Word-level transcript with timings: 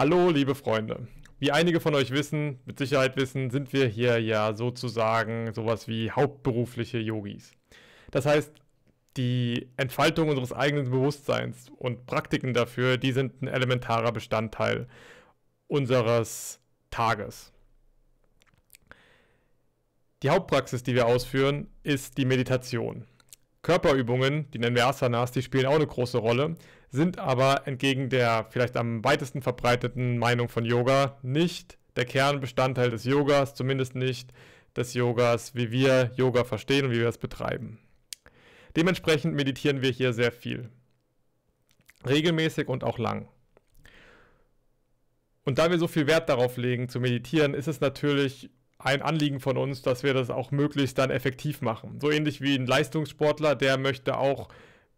Hallo, 0.00 0.30
liebe 0.30 0.54
Freunde. 0.54 1.08
Wie 1.40 1.52
einige 1.52 1.78
von 1.78 1.94
euch 1.94 2.10
wissen, 2.10 2.58
mit 2.64 2.78
Sicherheit 2.78 3.18
wissen, 3.18 3.50
sind 3.50 3.74
wir 3.74 3.86
hier 3.86 4.18
ja 4.18 4.54
sozusagen 4.54 5.52
sowas 5.52 5.88
wie 5.88 6.10
hauptberufliche 6.10 6.96
Yogis. 6.96 7.52
Das 8.10 8.24
heißt, 8.24 8.50
die 9.18 9.68
Entfaltung 9.76 10.30
unseres 10.30 10.54
eigenen 10.54 10.90
Bewusstseins 10.90 11.70
und 11.76 12.06
Praktiken 12.06 12.54
dafür, 12.54 12.96
die 12.96 13.12
sind 13.12 13.42
ein 13.42 13.48
elementarer 13.48 14.10
Bestandteil 14.10 14.88
unseres 15.68 16.60
Tages. 16.90 17.52
Die 20.22 20.30
Hauptpraxis, 20.30 20.82
die 20.82 20.94
wir 20.94 21.08
ausführen, 21.08 21.66
ist 21.82 22.16
die 22.16 22.24
Meditation. 22.24 23.04
Körperübungen, 23.60 24.50
die 24.52 24.60
nennen 24.60 24.76
wir 24.76 24.86
Asanas, 24.86 25.32
die 25.32 25.42
spielen 25.42 25.66
auch 25.66 25.74
eine 25.74 25.86
große 25.86 26.16
Rolle, 26.16 26.56
sind 26.90 27.18
aber 27.18 27.66
entgegen 27.66 28.08
der 28.08 28.46
vielleicht 28.50 28.76
am 28.76 29.04
weitesten 29.04 29.42
verbreiteten 29.42 30.18
Meinung 30.18 30.48
von 30.48 30.64
Yoga 30.64 31.18
nicht 31.22 31.78
der 31.96 32.04
Kernbestandteil 32.04 32.90
des 32.90 33.04
Yogas, 33.04 33.54
zumindest 33.54 33.94
nicht 33.94 34.32
des 34.76 34.94
Yogas, 34.94 35.54
wie 35.54 35.70
wir 35.70 36.12
Yoga 36.16 36.44
verstehen 36.44 36.86
und 36.86 36.92
wie 36.92 37.00
wir 37.00 37.08
es 37.08 37.18
betreiben. 37.18 37.78
Dementsprechend 38.76 39.34
meditieren 39.34 39.82
wir 39.82 39.90
hier 39.90 40.12
sehr 40.12 40.32
viel. 40.32 40.68
Regelmäßig 42.08 42.68
und 42.68 42.84
auch 42.84 42.98
lang. 42.98 43.28
Und 45.44 45.58
da 45.58 45.70
wir 45.70 45.78
so 45.78 45.88
viel 45.88 46.06
Wert 46.06 46.28
darauf 46.28 46.56
legen 46.56 46.88
zu 46.88 47.00
meditieren, 47.00 47.54
ist 47.54 47.68
es 47.68 47.80
natürlich 47.80 48.50
ein 48.78 49.02
Anliegen 49.02 49.40
von 49.40 49.56
uns, 49.56 49.82
dass 49.82 50.02
wir 50.02 50.14
das 50.14 50.30
auch 50.30 50.50
möglichst 50.52 50.98
dann 50.98 51.10
effektiv 51.10 51.60
machen. 51.60 51.98
So 52.00 52.10
ähnlich 52.10 52.40
wie 52.40 52.54
ein 52.54 52.66
Leistungssportler, 52.66 53.54
der 53.54 53.76
möchte 53.76 54.16
auch 54.16 54.48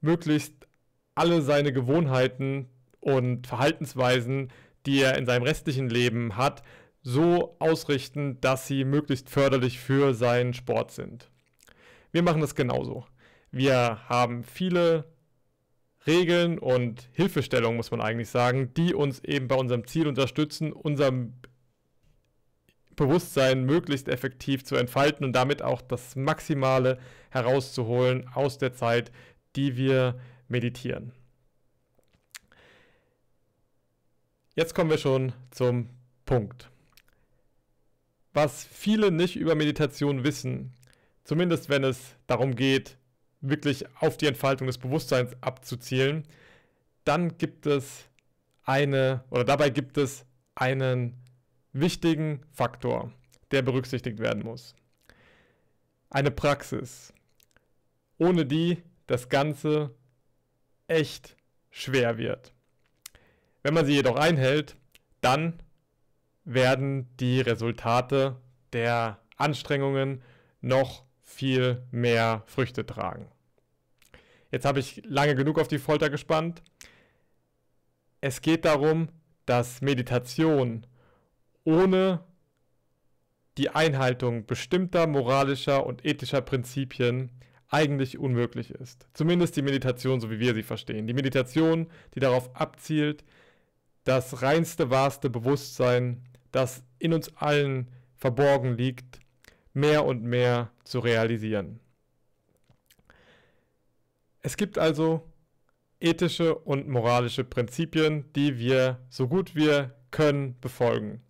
möglichst 0.00 0.68
alle 1.14 1.42
seine 1.42 1.72
Gewohnheiten 1.72 2.68
und 3.00 3.46
Verhaltensweisen, 3.46 4.52
die 4.86 5.00
er 5.00 5.16
in 5.18 5.26
seinem 5.26 5.42
restlichen 5.42 5.88
Leben 5.88 6.36
hat, 6.36 6.62
so 7.02 7.56
ausrichten, 7.58 8.40
dass 8.40 8.66
sie 8.66 8.84
möglichst 8.84 9.28
förderlich 9.28 9.80
für 9.80 10.14
seinen 10.14 10.54
Sport 10.54 10.92
sind. 10.92 11.30
Wir 12.12 12.22
machen 12.22 12.40
das 12.40 12.54
genauso. 12.54 13.06
Wir 13.50 14.08
haben 14.08 14.44
viele 14.44 15.04
Regeln 16.06 16.58
und 16.58 17.08
Hilfestellungen, 17.12 17.76
muss 17.76 17.90
man 17.90 18.00
eigentlich 18.00 18.28
sagen, 18.28 18.72
die 18.74 18.94
uns 18.94 19.22
eben 19.24 19.48
bei 19.48 19.56
unserem 19.56 19.86
Ziel 19.86 20.06
unterstützen, 20.06 20.72
unserem 20.72 21.34
Bewusstsein 22.96 23.64
möglichst 23.64 24.08
effektiv 24.08 24.64
zu 24.64 24.76
entfalten 24.76 25.24
und 25.24 25.32
damit 25.32 25.62
auch 25.62 25.80
das 25.80 26.16
Maximale 26.16 26.98
herauszuholen 27.30 28.28
aus 28.34 28.58
der 28.58 28.74
Zeit, 28.74 29.10
die 29.56 29.76
wir 29.76 30.18
meditieren. 30.52 31.12
Jetzt 34.54 34.74
kommen 34.74 34.90
wir 34.90 34.98
schon 34.98 35.32
zum 35.50 35.88
Punkt. 36.26 36.70
Was 38.32 38.64
viele 38.64 39.10
nicht 39.10 39.36
über 39.36 39.54
Meditation 39.54 40.24
wissen, 40.24 40.72
zumindest 41.24 41.68
wenn 41.68 41.84
es 41.84 42.16
darum 42.26 42.54
geht, 42.54 42.96
wirklich 43.40 43.84
auf 43.96 44.16
die 44.16 44.26
Entfaltung 44.26 44.66
des 44.66 44.78
Bewusstseins 44.78 45.34
abzuzielen, 45.40 46.24
dann 47.04 47.36
gibt 47.38 47.66
es 47.66 48.08
eine, 48.62 49.24
oder 49.30 49.44
dabei 49.44 49.70
gibt 49.70 49.98
es 49.98 50.24
einen 50.54 51.16
wichtigen 51.72 52.42
Faktor, 52.52 53.12
der 53.50 53.62
berücksichtigt 53.62 54.18
werden 54.18 54.44
muss. 54.44 54.74
Eine 56.10 56.30
Praxis, 56.30 57.12
ohne 58.18 58.46
die 58.46 58.82
das 59.06 59.28
Ganze 59.28 59.94
echt 60.92 61.36
schwer 61.70 62.18
wird. 62.18 62.52
Wenn 63.62 63.74
man 63.74 63.86
sie 63.86 63.94
jedoch 63.94 64.16
einhält, 64.16 64.76
dann 65.20 65.62
werden 66.44 67.08
die 67.18 67.40
Resultate 67.40 68.36
der 68.72 69.18
Anstrengungen 69.36 70.22
noch 70.60 71.04
viel 71.22 71.82
mehr 71.90 72.42
Früchte 72.46 72.84
tragen. 72.84 73.28
Jetzt 74.50 74.64
habe 74.64 74.80
ich 74.80 75.02
lange 75.06 75.34
genug 75.34 75.58
auf 75.58 75.68
die 75.68 75.78
Folter 75.78 76.10
gespannt. 76.10 76.62
Es 78.20 78.42
geht 78.42 78.64
darum, 78.64 79.08
dass 79.46 79.80
Meditation 79.80 80.86
ohne 81.64 82.24
die 83.58 83.70
Einhaltung 83.70 84.46
bestimmter 84.46 85.06
moralischer 85.06 85.86
und 85.86 86.04
ethischer 86.04 86.40
Prinzipien 86.40 87.30
eigentlich 87.72 88.18
unmöglich 88.18 88.70
ist. 88.70 89.08
Zumindest 89.14 89.56
die 89.56 89.62
Meditation, 89.62 90.20
so 90.20 90.30
wie 90.30 90.38
wir 90.38 90.54
sie 90.54 90.62
verstehen. 90.62 91.06
Die 91.06 91.14
Meditation, 91.14 91.88
die 92.14 92.20
darauf 92.20 92.54
abzielt, 92.54 93.24
das 94.04 94.42
reinste, 94.42 94.90
wahrste 94.90 95.30
Bewusstsein, 95.30 96.22
das 96.50 96.82
in 96.98 97.14
uns 97.14 97.34
allen 97.36 97.88
verborgen 98.16 98.76
liegt, 98.76 99.20
mehr 99.72 100.04
und 100.04 100.22
mehr 100.22 100.70
zu 100.84 100.98
realisieren. 100.98 101.80
Es 104.42 104.56
gibt 104.56 104.76
also 104.76 105.22
ethische 105.98 106.54
und 106.54 106.88
moralische 106.88 107.44
Prinzipien, 107.44 108.30
die 108.34 108.58
wir 108.58 108.98
so 109.08 109.28
gut 109.28 109.54
wir 109.54 109.94
können 110.10 110.60
befolgen. 110.60 111.22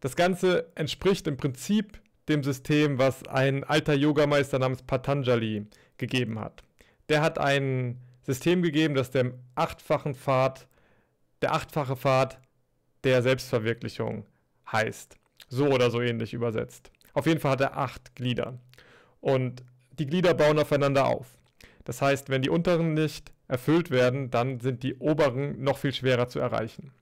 Das 0.00 0.16
Ganze 0.16 0.72
entspricht 0.74 1.26
im 1.28 1.36
Prinzip 1.36 2.00
dem 2.28 2.42
System, 2.42 2.98
was 2.98 3.26
ein 3.28 3.64
alter 3.64 3.94
Yogameister 3.94 4.58
namens 4.58 4.82
Patanjali 4.82 5.66
gegeben 5.98 6.38
hat. 6.40 6.62
Der 7.08 7.20
hat 7.20 7.38
ein 7.38 8.00
System 8.22 8.62
gegeben, 8.62 8.94
das 8.94 9.10
dem 9.10 9.34
achtfachen 9.54 10.14
Pfad, 10.14 10.66
der 11.42 11.52
achtfache 11.52 11.96
Pfad 11.96 12.38
der 13.04 13.22
Selbstverwirklichung 13.22 14.26
heißt. 14.70 15.16
So 15.48 15.68
oder 15.68 15.90
so 15.90 16.00
ähnlich 16.00 16.32
übersetzt. 16.32 16.90
Auf 17.12 17.26
jeden 17.26 17.40
Fall 17.40 17.52
hat 17.52 17.60
er 17.60 17.76
acht 17.76 18.14
Glieder. 18.16 18.58
Und 19.20 19.62
die 19.98 20.06
Glieder 20.06 20.34
bauen 20.34 20.58
aufeinander 20.58 21.06
auf. 21.06 21.38
Das 21.84 22.00
heißt, 22.00 22.30
wenn 22.30 22.42
die 22.42 22.48
unteren 22.48 22.94
nicht 22.94 23.32
erfüllt 23.46 23.90
werden, 23.90 24.30
dann 24.30 24.60
sind 24.60 24.82
die 24.82 24.96
oberen 24.96 25.62
noch 25.62 25.78
viel 25.78 25.92
schwerer 25.92 26.28
zu 26.28 26.40
erreichen. 26.40 26.92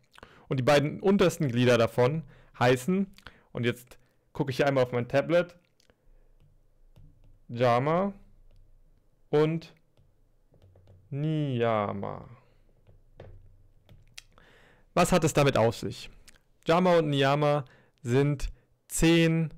Und 0.48 0.58
die 0.58 0.64
beiden 0.64 1.00
untersten 1.00 1.48
Glieder 1.48 1.78
davon 1.78 2.24
heißen, 2.58 3.06
und 3.52 3.64
jetzt 3.64 3.98
gucke 4.32 4.50
ich 4.50 4.56
hier 4.56 4.66
einmal 4.66 4.84
auf 4.84 4.92
mein 4.92 5.08
Tablet, 5.08 5.56
Jama 7.48 8.12
und 9.30 9.74
Niyama. 11.10 12.28
Was 14.94 15.12
hat 15.12 15.24
es 15.24 15.32
damit 15.32 15.56
auf 15.56 15.76
sich? 15.76 16.10
Jama 16.66 16.98
und 16.98 17.10
Niyama 17.10 17.64
sind 18.02 18.48
zehn 18.88 19.52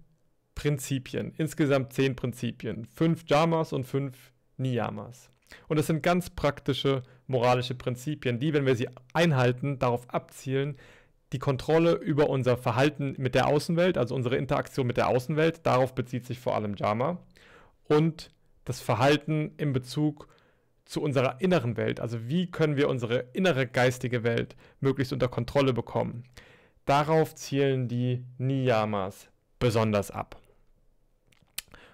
Prinzipien, 0.55 1.35
insgesamt 1.37 1.93
zehn 1.93 2.17
Prinzipien, 2.17 2.87
fünf 2.87 3.25
Jamas 3.27 3.73
und 3.73 3.85
fünf 3.85 4.33
Niyamas. 4.57 5.31
Und 5.69 5.79
es 5.79 5.87
sind 5.87 6.03
ganz 6.03 6.31
praktische 6.31 7.03
moralische 7.27 7.75
Prinzipien, 7.75 8.39
die, 8.39 8.53
wenn 8.53 8.67
wir 8.67 8.77
sie 8.77 8.89
einhalten, 9.13 9.79
darauf 9.79 10.09
abzielen, 10.11 10.77
die 11.35 11.41
Kontrolle 11.41 11.95
über 11.95 12.31
unser 12.31 12.57
Verhalten 12.57 13.17
mit 13.19 13.35
der 13.35 13.49
Außenwelt, 13.49 13.99
also 13.99 14.15
unsere 14.15 14.37
Interaktion 14.37 14.87
mit 14.87 14.97
der 14.97 15.09
Außenwelt, 15.09 15.67
darauf 15.67 15.93
bezieht 15.93 16.25
sich 16.27 16.39
vor 16.39 16.55
allem 16.55 16.77
Jama, 16.77 17.19
und 17.89 18.31
das 18.65 18.79
Verhalten 18.81 19.51
in 19.57 19.73
Bezug 19.73 20.29
zu 20.85 21.03
unserer 21.03 21.41
inneren 21.41 21.77
Welt, 21.77 21.99
also 21.99 22.29
wie 22.29 22.49
können 22.53 22.77
wir 22.77 22.89
unsere 22.89 23.31
innere 23.33 23.67
geistige 23.67 24.23
Welt 24.23 24.55
möglichst 24.79 25.13
unter 25.13 25.27
Kontrolle 25.27 25.73
bekommen. 25.73 26.23
Darauf 26.85 27.35
zielen 27.35 27.89
die 27.89 28.25
Niyamas 28.39 29.29
besonders 29.59 30.13
ab. 30.13 30.41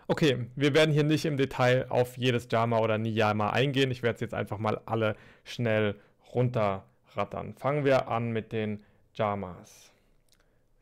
Okay, 0.06 0.48
wir 0.54 0.74
werden 0.74 0.92
hier 0.92 1.04
nicht 1.04 1.24
im 1.24 1.38
Detail 1.38 1.86
auf 1.88 2.18
jedes 2.18 2.46
Jama 2.50 2.80
oder 2.80 2.98
Niyama 2.98 3.50
eingehen. 3.50 3.90
Ich 3.90 4.02
werde 4.02 4.16
es 4.16 4.20
jetzt 4.20 4.34
einfach 4.34 4.58
mal 4.58 4.82
alle 4.84 5.16
schnell 5.44 5.94
runterrattern. 6.34 7.54
Fangen 7.54 7.86
wir 7.86 8.08
an 8.08 8.32
mit 8.32 8.52
den 8.52 8.84
Jamas. 9.14 9.92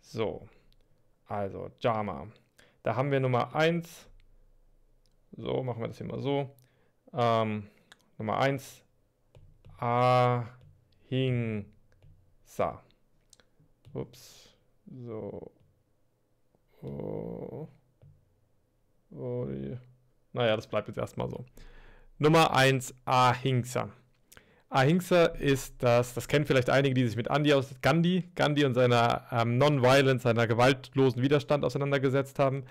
So, 0.01 0.49
also 1.27 1.71
Jama. 1.81 2.29
Da 2.83 2.97
haben 2.97 3.11
wir 3.11 3.21
Nummer 3.21 3.55
1. 3.55 4.09
So, 5.37 5.63
machen 5.63 5.81
wir 5.81 5.89
das 5.89 5.99
hier 5.99 6.07
mal 6.07 6.21
so. 6.21 6.55
Ähm, 7.13 7.69
Nummer 8.17 8.39
1. 8.39 8.83
Ahingsa. 9.79 10.43
Ups. 13.93 14.57
So. 14.87 15.53
Oh. 16.83 17.69
Oh, 19.11 19.47
naja, 20.33 20.57
das 20.57 20.67
bleibt 20.67 20.89
jetzt 20.89 20.99
erstmal 20.99 21.29
so. 21.29 21.45
Nummer 22.19 22.55
1. 22.55 22.95
Ahingsa. 23.05 23.91
Ahimsa 24.71 25.25
ist 25.27 25.83
das, 25.83 26.13
das 26.13 26.29
kennen 26.29 26.45
vielleicht 26.45 26.69
einige, 26.69 26.95
die 26.95 27.07
sich 27.07 27.17
mit 27.17 27.29
Andy 27.29 27.55
aus 27.55 27.75
Gandhi, 27.81 28.25
Gandhi 28.35 28.67
und 28.67 28.75
seiner 28.75 29.27
ähm, 29.33 29.57
Non-Violence, 29.57 30.25
seiner 30.25 30.47
gewaltlosen 30.47 31.23
Widerstand 31.23 31.65
auseinandergesetzt 31.65 32.39
haben. 32.39 32.65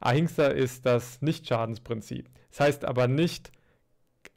Ahimsa 0.00 0.46
ist 0.46 0.86
das 0.86 1.20
Nichtschadensprinzip. 1.20 2.30
Das 2.50 2.60
heißt 2.60 2.84
aber 2.86 3.06
nicht 3.06 3.52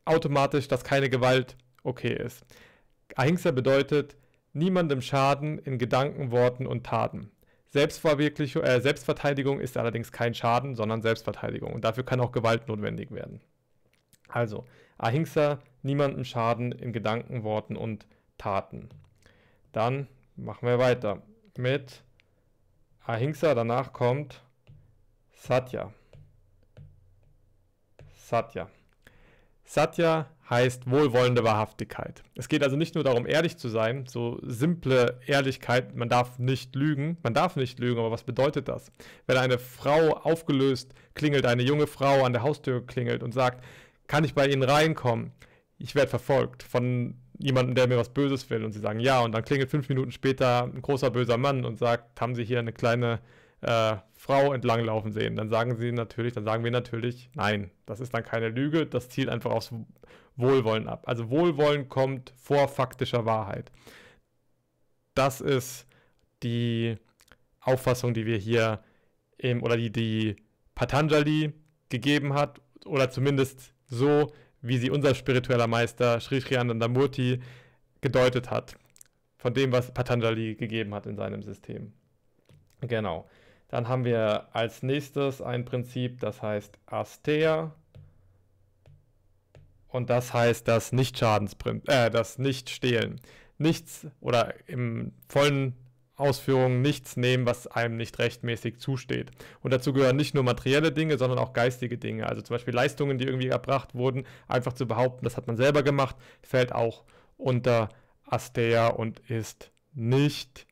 automatisch, 0.04 0.68
dass 0.68 0.84
keine 0.84 1.10
Gewalt 1.10 1.56
okay 1.84 2.14
ist. 2.14 2.46
Ahimsa 3.16 3.52
bedeutet, 3.52 4.18
niemandem 4.54 5.02
schaden 5.02 5.60
in 5.60 5.78
Gedanken, 5.78 6.32
Worten 6.32 6.68
und 6.68 6.86
Taten. 6.86 7.32
Selbstverwirklichung, 7.68 8.64
äh, 8.64 8.82
Selbstverteidigung 8.82 9.60
ist 9.60 9.78
allerdings 9.78 10.12
kein 10.12 10.34
Schaden, 10.34 10.76
sondern 10.76 11.02
Selbstverteidigung. 11.02 11.74
Und 11.74 11.84
dafür 11.84 12.06
kann 12.06 12.22
auch 12.22 12.32
Gewalt 12.32 12.68
notwendig 12.68 13.12
werden. 13.12 13.42
Also, 14.30 14.66
Ahimsa, 14.98 15.60
niemandem 15.86 16.26
Schaden 16.26 16.72
in 16.72 16.92
Gedanken, 16.92 17.44
Worten 17.44 17.78
und 17.78 18.06
Taten. 18.38 18.90
Dann 19.72 20.08
machen 20.36 20.68
wir 20.68 20.80
weiter 20.80 21.22
mit 21.58 22.04
Ahimsa. 23.06 23.56
Danach 23.56 23.94
kommt 23.94 24.42
Satya. 25.34 25.94
Satya. 28.16 28.70
Satya 29.64 30.28
heißt 30.50 30.90
wohlwollende 30.90 31.44
Wahrhaftigkeit. 31.44 32.24
Es 32.36 32.48
geht 32.50 32.64
also 32.64 32.76
nicht 32.76 32.96
nur 32.96 33.04
darum, 33.04 33.26
ehrlich 33.26 33.58
zu 33.58 33.68
sein, 33.68 34.06
so 34.08 34.40
simple 34.44 35.20
Ehrlichkeit, 35.26 35.96
man 35.96 36.08
darf 36.08 36.38
nicht 36.38 36.76
lügen, 36.76 37.18
man 37.24 37.34
darf 37.34 37.56
nicht 37.56 37.80
lügen, 37.80 38.00
aber 38.00 38.12
was 38.12 38.24
bedeutet 38.24 38.68
das? 38.68 38.92
Wenn 39.26 39.38
eine 39.38 39.58
Frau 39.58 40.12
aufgelöst 40.12 40.94
klingelt, 41.16 41.46
eine 41.46 41.64
junge 41.64 41.88
Frau 41.88 42.24
an 42.24 42.34
der 42.34 42.44
Haustür 42.44 42.86
klingelt 42.86 43.24
und 43.24 43.34
sagt, 43.34 43.64
kann 44.08 44.24
ich 44.24 44.36
bei 44.36 44.48
Ihnen 44.48 44.64
reinkommen? 44.64 45.32
Ich 45.78 45.96
werde 45.96 46.10
verfolgt 46.10 46.64
von 46.64 47.16
jemandem, 47.38 47.76
der 47.76 47.88
mir 47.88 47.98
was 47.98 48.14
Böses 48.14 48.50
will 48.50 48.64
und 48.64 48.72
sie 48.72 48.80
sagen 48.80 49.00
ja 49.00 49.22
und 49.22 49.34
dann 49.34 49.44
klingelt 49.44 49.70
fünf 49.70 49.90
Minuten 49.90 50.12
später 50.12 50.64
ein 50.64 50.82
großer 50.82 51.12
böser 51.12 51.38
Mann 51.38 51.66
und 51.66 51.78
sagt, 51.78 52.20
haben 52.22 52.36
Sie 52.36 52.46
hier 52.46 52.60
eine 52.60 52.72
kleine 52.72 53.20
äh, 53.62 53.98
Frau 54.14 54.54
entlanglaufen 54.54 55.12
sehen, 55.12 55.36
dann 55.36 55.50
sagen 55.50 55.76
sie 55.76 55.92
natürlich, 55.92 56.34
dann 56.34 56.46
sagen 56.46 56.64
wir 56.64 56.72
natürlich, 56.72 57.30
nein, 57.34 57.72
das 57.86 58.00
ist 58.00 58.14
dann 58.14 58.24
keine 58.24 58.50
Lüge, 58.50 58.86
das 58.86 59.10
zielt 59.10 59.30
einfach 59.30 59.52
aufs 59.52 59.72
Wohlwollen 60.36 60.88
ab. 60.88 61.04
Also 61.08 61.30
Wohlwollen 61.30 61.90
kommt 61.90 62.34
vor 62.38 62.68
faktischer 62.68 63.26
Wahrheit. 63.26 63.72
Das 65.14 65.42
ist 65.42 65.88
die 66.44 66.98
Auffassung, 67.62 68.14
die 68.14 68.26
wir 68.26 68.38
hier 68.38 68.84
im, 69.38 69.64
oder 69.64 69.78
die, 69.78 69.92
die 69.92 70.36
Patanjali 70.76 71.54
gegeben 71.90 72.34
hat, 72.34 72.62
oder 72.86 73.10
zumindest 73.10 73.74
so, 73.88 74.32
wie 74.68 74.78
sie 74.78 74.90
unser 74.90 75.16
spiritueller 75.16 75.68
Meister 75.68 76.20
Sri 76.20 76.42
Sri 76.42 76.58
Anandamurti 76.58 77.40
gedeutet 78.02 78.52
hat, 78.52 78.76
von 79.38 79.54
dem, 79.54 79.72
was 79.72 79.94
Patanjali 79.94 80.56
gegeben 80.56 80.94
hat 80.94 81.06
in 81.06 81.16
seinem 81.16 81.42
System. 81.42 81.94
Genau. 82.82 83.28
Dann 83.70 83.88
haben 83.88 84.06
wir 84.06 84.48
als 84.56 84.84
nächstes 84.84 85.42
ein 85.42 85.66
Prinzip, 85.66 86.20
das 86.20 86.42
heißt 86.42 86.78
Astea. 86.86 87.74
Und 89.88 90.10
das 90.10 90.34
heißt 90.34 90.68
das 90.68 90.92
Nicht-Schadensprinzip, 90.92 91.90
äh, 91.90 92.10
das 92.10 92.38
Nicht-Stehlen. 92.38 93.20
Nichts 93.58 94.08
oder 94.20 94.54
im 94.68 95.14
vollen 95.28 95.74
Ausführungen 96.18 96.82
nichts 96.82 97.18
nehmen, 97.18 97.46
was 97.46 97.68
einem 97.68 97.98
nicht 97.98 98.20
rechtmäßig 98.20 98.80
zusteht. 98.80 99.32
Und 99.62 99.72
dazu 99.72 99.92
gehören 99.92 100.16
nicht 100.16 100.34
nur 100.34 100.44
materielle 100.44 100.92
Dinge, 100.92 101.18
sondern 101.18 101.40
auch 101.40 101.54
geistige 101.54 101.98
Dinge. 101.98 102.28
Also 102.28 102.42
zum 102.42 102.56
Beispiel 102.56 102.74
Leistungen, 102.74 103.18
die 103.18 103.26
irgendwie 103.26 103.50
erbracht 103.50 103.96
wurden, 103.96 104.26
einfach 104.48 104.74
zu 104.74 104.88
behaupten, 104.88 105.26
das 105.26 105.36
hat 105.36 105.48
man 105.48 105.58
selber 105.58 105.84
gemacht, 105.84 106.16
fällt 106.42 106.74
auch 106.74 107.04
unter 107.38 107.90
Astea 108.26 108.88
und 108.88 109.20
ist 109.30 109.72
nicht 109.94 110.66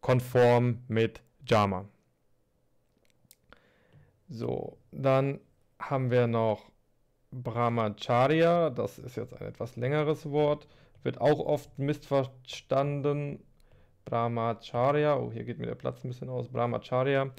konform 0.00 0.82
mit 0.88 1.22
Jama. 1.46 1.86
So, 4.28 4.78
dann 4.92 5.40
haben 5.78 6.10
wir 6.10 6.26
noch 6.26 6.70
Brahmacharya, 7.32 8.70
das 8.70 8.98
ist 8.98 9.16
jetzt 9.16 9.34
ein 9.34 9.46
etwas 9.46 9.76
längeres 9.76 10.30
Wort, 10.30 10.68
wird 11.02 11.20
auch 11.20 11.40
oft 11.40 11.78
missverstanden. 11.78 13.42
Brahmacharya, 14.12 15.16
oh, 15.16 15.30
hier 15.32 15.42
geht 15.44 15.58
mir 15.58 15.64
der 15.64 15.74
Platz 15.74 16.04
ein 16.04 16.08
bisschen 16.08 16.28
aus. 16.28 16.46
Brahmacharya, 16.50 17.30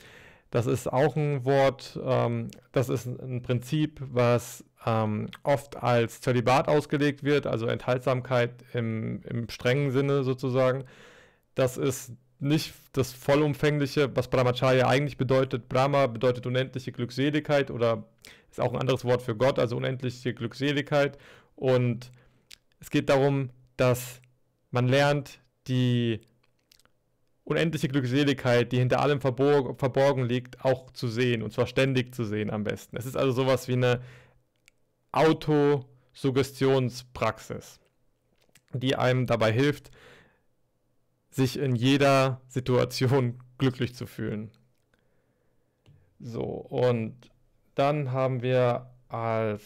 das 0.50 0.66
ist 0.66 0.92
auch 0.92 1.16
ein 1.16 1.46
Wort, 1.46 2.00
ähm, 2.04 2.50
das 2.72 2.90
ist 2.90 3.06
ein 3.06 3.44
Prinzip, 3.44 4.02
was 4.12 4.66
ähm, 4.84 5.30
oft 5.44 5.84
als 5.84 6.20
Zölibat 6.22 6.68
ausgelegt 6.68 7.24
wird, 7.24 7.46
also 7.46 7.68
Enthaltsamkeit 7.68 8.66
im, 8.74 9.22
im 9.30 9.50
strengen 9.50 9.92
Sinne 9.92 10.24
sozusagen. 10.24 10.86
Das 11.54 11.78
ist 11.78 12.14
nicht 12.40 12.74
das 12.94 13.14
vollumfängliche, 13.14 14.16
was 14.16 14.32
Brahmacharya 14.32 14.88
eigentlich 14.88 15.18
bedeutet. 15.18 15.70
Brahma 15.70 16.08
bedeutet 16.08 16.48
unendliche 16.48 16.92
Glückseligkeit 16.92 17.70
oder 17.70 18.06
ist 18.50 18.60
auch 18.60 18.74
ein 18.74 18.80
anderes 18.80 19.06
Wort 19.06 19.22
für 19.22 19.36
Gott, 19.36 19.60
also 19.60 19.78
unendliche 19.78 20.34
Glückseligkeit. 20.34 21.20
Und 21.56 22.12
es 22.80 22.90
geht 22.90 23.10
darum, 23.10 23.52
dass 23.78 24.22
man 24.72 24.88
lernt, 24.88 25.40
die 25.68 26.22
unendliche 27.46 27.88
Glückseligkeit, 27.88 28.72
die 28.72 28.80
hinter 28.80 29.00
allem 29.02 29.22
verborg 29.22 29.80
verborgen 29.80 30.26
liegt, 30.26 30.64
auch 30.64 30.92
zu 30.92 31.08
sehen. 31.08 31.42
Und 31.44 31.52
zwar 31.52 31.68
ständig 31.68 32.16
zu 32.16 32.24
sehen 32.24 32.50
am 32.50 32.64
besten. 32.64 32.96
Es 32.98 33.06
ist 33.06 33.18
also 33.18 33.34
sowas 33.34 33.68
wie 33.68 33.74
eine 33.74 34.02
Autosuggestionspraxis, 35.12 37.80
die 38.74 38.96
einem 38.96 39.28
dabei 39.28 39.52
hilft, 39.52 39.92
sich 41.32 41.60
in 41.60 41.76
jeder 41.76 42.42
Situation 42.48 43.40
glücklich 43.58 43.96
zu 43.96 44.06
fühlen. 44.08 44.52
So, 46.20 46.44
und 46.44 47.16
dann 47.76 48.12
haben 48.12 48.42
wir 48.42 48.90
als 49.10 49.64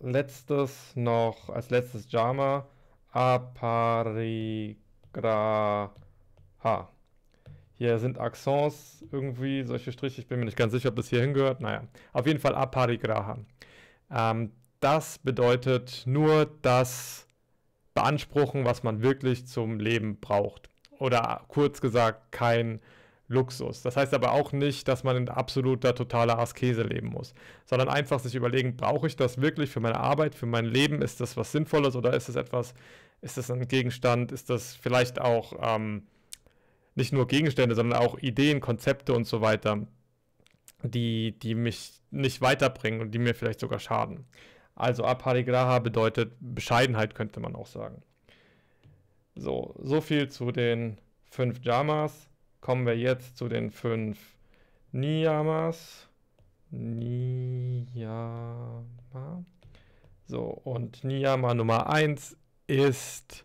letztes 0.00 0.94
noch, 0.96 1.48
als 1.50 1.70
letztes 1.70 2.10
Jama 2.10 2.66
Aparigraha. 3.12 4.80
Hier 7.80 7.98
sind 7.98 8.18
Accents 8.18 9.02
irgendwie, 9.10 9.62
solche 9.62 9.90
Striche, 9.90 10.20
ich 10.20 10.26
bin 10.26 10.38
mir 10.38 10.44
nicht 10.44 10.58
ganz 10.58 10.72
sicher, 10.72 10.90
ob 10.90 10.96
das 10.96 11.08
hier 11.08 11.22
hingehört. 11.22 11.62
Naja, 11.62 11.84
auf 12.12 12.26
jeden 12.26 12.38
Fall 12.38 12.54
Aparigraha. 12.54 13.38
Ähm, 14.10 14.52
das 14.80 15.16
bedeutet 15.16 16.02
nur 16.04 16.44
das 16.60 17.26
Beanspruchen, 17.94 18.66
was 18.66 18.82
man 18.82 19.00
wirklich 19.00 19.46
zum 19.46 19.80
Leben 19.80 20.20
braucht 20.20 20.68
oder 20.98 21.46
kurz 21.48 21.80
gesagt 21.80 22.32
kein 22.32 22.80
Luxus. 23.28 23.80
Das 23.80 23.96
heißt 23.96 24.12
aber 24.12 24.32
auch 24.32 24.52
nicht, 24.52 24.86
dass 24.86 25.02
man 25.02 25.16
in 25.16 25.30
absoluter, 25.30 25.94
totaler 25.94 26.38
Askese 26.38 26.82
leben 26.82 27.08
muss, 27.08 27.32
sondern 27.64 27.88
einfach 27.88 28.20
sich 28.20 28.34
überlegen, 28.34 28.76
brauche 28.76 29.06
ich 29.06 29.16
das 29.16 29.40
wirklich 29.40 29.70
für 29.70 29.80
meine 29.80 29.98
Arbeit, 29.98 30.34
für 30.34 30.44
mein 30.44 30.66
Leben? 30.66 31.00
Ist 31.00 31.22
das 31.22 31.34
was 31.38 31.50
Sinnvolles 31.50 31.96
oder 31.96 32.12
ist 32.12 32.28
es 32.28 32.36
etwas, 32.36 32.74
ist 33.22 33.38
das 33.38 33.50
ein 33.50 33.68
Gegenstand? 33.68 34.32
Ist 34.32 34.50
das 34.50 34.74
vielleicht 34.76 35.18
auch 35.18 35.54
ähm, 35.62 36.02
nicht 36.94 37.12
nur 37.12 37.26
Gegenstände, 37.26 37.74
sondern 37.74 38.00
auch 38.00 38.18
Ideen, 38.18 38.60
Konzepte 38.60 39.12
und 39.12 39.26
so 39.26 39.40
weiter, 39.40 39.86
die, 40.82 41.38
die 41.38 41.54
mich 41.54 42.02
nicht 42.10 42.40
weiterbringen 42.40 43.00
und 43.00 43.12
die 43.12 43.18
mir 43.18 43.34
vielleicht 43.34 43.60
sogar 43.60 43.78
schaden? 43.78 44.24
Also 44.74 45.04
Aparigraha 45.04 45.78
bedeutet 45.78 46.32
Bescheidenheit, 46.40 47.14
könnte 47.14 47.40
man 47.40 47.54
auch 47.54 47.66
sagen. 47.66 48.02
So, 49.34 49.74
so 49.78 50.00
viel 50.00 50.28
zu 50.28 50.52
den 50.52 50.98
fünf 51.30 51.60
Jamas. 51.62 52.28
Kommen 52.60 52.86
wir 52.86 52.96
jetzt 52.96 53.36
zu 53.36 53.48
den 53.48 53.70
fünf 53.70 54.18
Niyamas. 54.92 56.08
Niyama. 56.70 57.84
So, 60.26 60.42
und 60.64 61.02
Niyama 61.02 61.54
Nummer 61.54 61.90
1 61.90 62.36
ist 62.66 63.44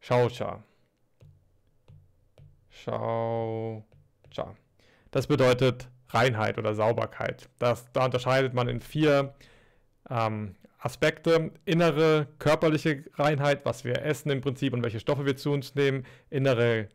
Shausha. 0.00 0.62
Shausha. 2.72 4.54
Das 5.10 5.26
bedeutet 5.26 5.88
Reinheit 6.08 6.58
oder 6.58 6.74
Sauberkeit. 6.74 7.48
Das, 7.58 7.90
da 7.92 8.04
unterscheidet 8.06 8.54
man 8.54 8.68
in 8.68 8.80
vier 8.80 9.34
ähm, 10.10 10.54
Aspekte, 10.78 11.52
innere 11.64 12.26
körperliche 12.38 13.04
Reinheit, 13.14 13.64
was 13.64 13.84
wir 13.84 14.02
essen 14.04 14.30
im 14.30 14.40
Prinzip 14.40 14.72
und 14.72 14.82
welche 14.82 15.00
Stoffe 15.00 15.24
wir 15.24 15.36
zu 15.36 15.52
uns 15.52 15.74
nehmen, 15.74 16.04
innere 16.28 16.88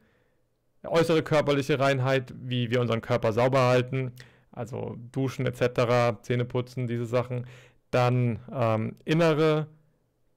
äußere 0.84 1.24
körperliche 1.24 1.80
Reinheit, 1.80 2.34
wie 2.38 2.70
wir 2.70 2.82
unseren 2.82 3.02
Körper 3.02 3.34
sauber 3.34 3.62
halten, 3.62 4.14
also 4.52 4.98
duschen 5.12 5.46
etc., 5.46 6.22
Zähne 6.22 6.46
putzen, 6.46 6.88
diese 6.88 7.06
Sachen. 7.06 7.48
Dann 7.92 8.40
ähm, 8.52 8.96
innere 9.06 9.68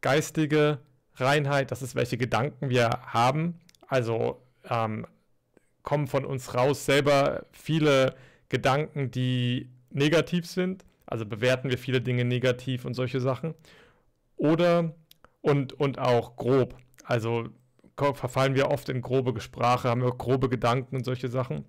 geistige 0.01 0.79
Reinheit, 1.17 1.71
das 1.71 1.83
ist 1.83 1.95
welche 1.95 2.17
Gedanken 2.17 2.71
wir 2.71 2.89
haben, 3.07 3.61
also 3.89 4.43
ähm, 4.69 5.07
kommen 5.83 6.07
von 6.07 6.25
uns 6.25 6.55
raus 6.55 6.85
selber 6.85 7.47
viele 7.53 8.15
Gedanken, 8.49 9.11
die 9.11 9.69
negativ 9.91 10.47
sind 10.47 10.85
also 11.11 11.27
bewerten 11.27 11.69
wir 11.69 11.77
viele 11.77 12.01
Dinge 12.01 12.25
negativ 12.25 12.85
und 12.85 12.95
solche 12.95 13.21
Sachen. 13.21 13.55
Oder 14.37 14.95
und, 15.43 15.73
und 15.75 15.99
auch 15.99 16.37
grob. 16.37 16.77
Also 17.05 17.49
verfallen 17.97 18.55
wir 18.55 18.71
oft 18.71 18.89
in 18.89 19.03
grobe 19.03 19.39
Sprache, 19.41 19.89
haben 19.89 20.03
wir 20.03 20.13
grobe 20.13 20.49
Gedanken 20.49 20.97
und 20.97 21.05
solche 21.05 21.29
Sachen. 21.29 21.65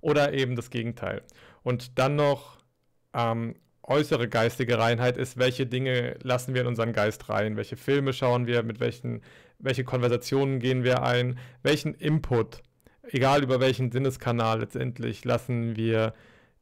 Oder 0.00 0.34
eben 0.34 0.54
das 0.54 0.70
Gegenteil. 0.70 1.22
Und 1.62 1.98
dann 1.98 2.16
noch 2.16 2.58
ähm, 3.14 3.54
äußere 3.82 4.28
geistige 4.28 4.78
Reinheit 4.78 5.16
ist, 5.16 5.38
welche 5.38 5.66
Dinge 5.66 6.18
lassen 6.22 6.52
wir 6.52 6.60
in 6.60 6.66
unseren 6.66 6.92
Geist 6.92 7.30
rein, 7.30 7.56
welche 7.56 7.76
Filme 7.76 8.12
schauen 8.12 8.46
wir, 8.46 8.62
mit 8.62 8.78
welchen 8.78 9.22
welche 9.58 9.84
Konversationen 9.84 10.58
gehen 10.58 10.84
wir 10.84 11.02
ein, 11.02 11.38
welchen 11.62 11.94
Input, 11.94 12.60
egal 13.10 13.42
über 13.42 13.60
welchen 13.60 13.90
Sinneskanal 13.90 14.60
letztendlich, 14.60 15.24
lassen 15.24 15.76
wir 15.76 16.14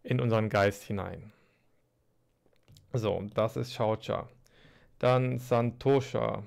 in 0.02 0.20
unseren 0.20 0.48
Geist 0.48 0.82
hinein. 0.82 1.32
So, 2.92 3.24
das 3.34 3.56
ist 3.56 3.72
Shaucha. 3.72 4.28
Dann 4.98 5.38
Santosha. 5.38 6.42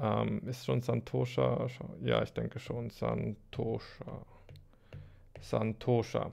Ähm, 0.00 0.46
ist 0.46 0.66
schon 0.66 0.82
Santosha? 0.82 1.66
Ja, 2.02 2.22
ich 2.22 2.32
denke 2.32 2.58
schon. 2.58 2.90
Santosha. 2.90 4.24
Santosha. 5.40 6.32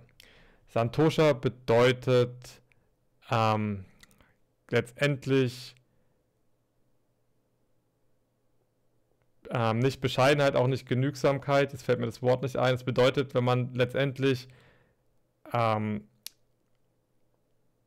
Santosha 0.67 1.33
bedeutet 1.33 2.61
ähm, 3.31 3.85
letztendlich 4.69 5.75
ähm, 9.53 9.79
nicht 9.79 10.01
Bescheidenheit, 10.01 10.55
auch 10.55 10.67
nicht 10.67 10.87
Genügsamkeit. 10.87 11.71
Jetzt 11.71 11.83
fällt 11.83 11.99
mir 11.99 12.07
das 12.07 12.21
Wort 12.21 12.41
nicht 12.41 12.57
ein. 12.57 12.73
Es 12.73 12.83
bedeutet, 12.83 13.35
wenn 13.35 13.43
man 13.43 13.73
letztendlich 13.75 14.47
ähm, 15.53 16.07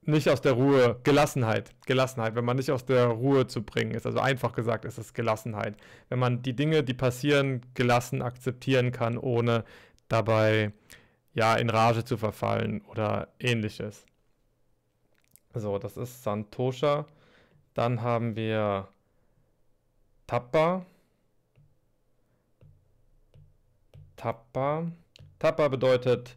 nicht 0.02 0.28
aus 0.28 0.40
der 0.40 0.52
Ruhe, 0.52 1.00
Gelassenheit, 1.02 1.74
Gelassenheit, 1.84 2.36
wenn 2.36 2.44
man 2.44 2.56
nicht 2.56 2.70
aus 2.70 2.84
der 2.84 3.06
Ruhe 3.06 3.48
zu 3.48 3.64
bringen 3.64 3.90
ist. 3.90 4.06
Also 4.06 4.20
einfach 4.20 4.52
gesagt 4.52 4.84
ist 4.84 4.98
es 4.98 5.12
Gelassenheit. 5.12 5.76
Wenn 6.08 6.20
man 6.20 6.42
die 6.42 6.54
Dinge, 6.54 6.84
die 6.84 6.94
passieren, 6.94 7.62
gelassen 7.74 8.22
akzeptieren 8.22 8.92
kann, 8.92 9.18
ohne 9.18 9.64
dabei 10.08 10.72
ja 11.34 11.56
in 11.56 11.68
Rage 11.68 12.04
zu 12.04 12.16
verfallen 12.16 12.82
oder 12.82 13.28
ähnliches. 13.40 14.06
So, 15.52 15.78
das 15.78 15.96
ist 15.96 16.22
Santosha. 16.22 17.06
Dann 17.74 18.02
haben 18.02 18.36
wir 18.36 18.88
Tappa. 20.28 20.86
Tappa. 24.16 24.90
Tappa 25.38 25.68
bedeutet 25.68 26.36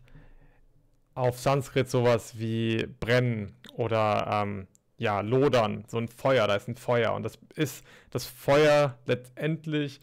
auf 1.15 1.39
Sanskrit 1.39 1.89
sowas 1.89 2.37
wie 2.37 2.85
brennen 2.99 3.55
oder 3.73 4.27
ähm, 4.29 4.67
ja, 4.97 5.21
lodern, 5.21 5.85
so 5.87 5.97
ein 5.97 6.09
Feuer, 6.09 6.47
da 6.47 6.55
ist 6.55 6.67
ein 6.67 6.75
Feuer. 6.75 7.13
Und 7.13 7.23
das 7.23 7.39
ist 7.55 7.85
das 8.11 8.25
Feuer 8.25 8.97
letztendlich 9.05 10.01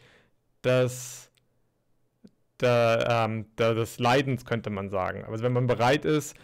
das 0.62 1.30
der, 2.60 3.06
ähm, 3.08 3.46
der, 3.56 3.74
des 3.74 3.98
Leidens, 3.98 4.44
könnte 4.44 4.70
man 4.70 4.88
sagen. 4.88 5.24
Also 5.24 5.44
wenn 5.44 5.52
man 5.52 5.66
bereit 5.66 6.04
ist, 6.04 6.34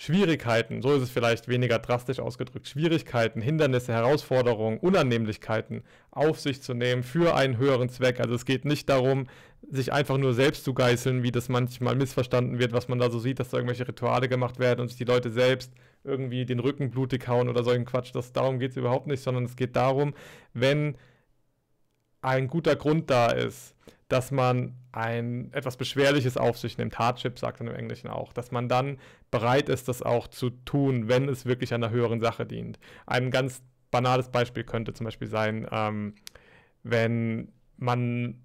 Schwierigkeiten, 0.00 0.80
so 0.80 0.94
ist 0.94 1.02
es 1.02 1.10
vielleicht 1.10 1.48
weniger 1.48 1.80
drastisch 1.80 2.20
ausgedrückt, 2.20 2.68
Schwierigkeiten, 2.68 3.40
Hindernisse, 3.40 3.92
Herausforderungen, 3.92 4.78
Unannehmlichkeiten 4.78 5.82
auf 6.12 6.38
sich 6.38 6.62
zu 6.62 6.72
nehmen 6.72 7.02
für 7.02 7.34
einen 7.34 7.58
höheren 7.58 7.88
Zweck. 7.88 8.20
Also 8.20 8.36
es 8.36 8.44
geht 8.44 8.64
nicht 8.64 8.88
darum, 8.88 9.26
sich 9.68 9.92
einfach 9.92 10.16
nur 10.16 10.34
selbst 10.34 10.62
zu 10.62 10.72
geißeln, 10.72 11.24
wie 11.24 11.32
das 11.32 11.48
manchmal 11.48 11.96
missverstanden 11.96 12.60
wird, 12.60 12.72
was 12.72 12.86
man 12.86 13.00
da 13.00 13.10
so 13.10 13.18
sieht, 13.18 13.40
dass 13.40 13.50
da 13.50 13.56
irgendwelche 13.56 13.88
Rituale 13.88 14.28
gemacht 14.28 14.60
werden 14.60 14.82
und 14.82 14.88
sich 14.88 14.98
die 14.98 15.04
Leute 15.04 15.30
selbst 15.30 15.72
irgendwie 16.04 16.46
den 16.46 16.60
Rücken 16.60 16.92
blutig 16.92 17.26
hauen 17.26 17.48
oder 17.48 17.64
solchen 17.64 17.84
Quatsch. 17.84 18.14
Das, 18.14 18.32
darum 18.32 18.60
geht 18.60 18.70
es 18.70 18.76
überhaupt 18.76 19.08
nicht, 19.08 19.20
sondern 19.24 19.46
es 19.46 19.56
geht 19.56 19.74
darum, 19.74 20.14
wenn 20.54 20.96
ein 22.22 22.46
guter 22.46 22.76
Grund 22.76 23.10
da 23.10 23.32
ist, 23.32 23.74
dass 24.08 24.30
man 24.30 24.74
ein 24.92 25.52
etwas 25.52 25.76
Beschwerliches 25.76 26.36
auf 26.36 26.58
sich 26.58 26.78
nimmt, 26.78 26.98
Hardship 26.98 27.38
sagt 27.38 27.60
man 27.60 27.68
im 27.68 27.74
Englischen 27.74 28.08
auch, 28.08 28.32
dass 28.32 28.50
man 28.50 28.68
dann 28.68 28.98
bereit 29.30 29.68
ist, 29.68 29.88
das 29.88 30.02
auch 30.02 30.28
zu 30.28 30.50
tun, 30.50 31.08
wenn 31.08 31.28
es 31.28 31.44
wirklich 31.44 31.74
einer 31.74 31.90
höheren 31.90 32.20
Sache 32.20 32.46
dient. 32.46 32.78
Ein 33.06 33.30
ganz 33.30 33.62
banales 33.90 34.30
Beispiel 34.30 34.64
könnte 34.64 34.94
zum 34.94 35.04
Beispiel 35.04 35.28
sein, 35.28 35.66
ähm, 35.70 36.14
wenn 36.82 37.52
man 37.76 38.42